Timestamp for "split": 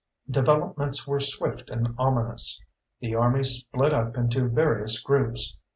3.43-3.93